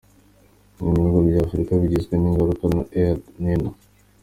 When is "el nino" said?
3.03-3.69